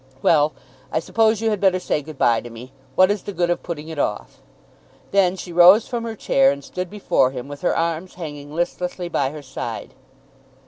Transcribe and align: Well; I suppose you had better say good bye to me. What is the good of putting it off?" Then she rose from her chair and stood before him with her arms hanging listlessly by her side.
Well; 0.23 0.53
I 0.91 0.97
suppose 0.97 1.41
you 1.41 1.51
had 1.51 1.61
better 1.61 1.79
say 1.79 2.01
good 2.01 2.17
bye 2.17 2.41
to 2.41 2.49
me. 2.49 2.71
What 2.95 3.11
is 3.11 3.21
the 3.21 3.31
good 3.33 3.51
of 3.51 3.61
putting 3.61 3.87
it 3.87 3.99
off?" 3.99 4.41
Then 5.11 5.35
she 5.35 5.53
rose 5.53 5.87
from 5.87 6.05
her 6.05 6.15
chair 6.15 6.49
and 6.49 6.63
stood 6.63 6.89
before 6.89 7.29
him 7.29 7.47
with 7.47 7.61
her 7.61 7.77
arms 7.77 8.15
hanging 8.15 8.51
listlessly 8.55 9.09
by 9.09 9.29
her 9.29 9.43
side. 9.43 9.93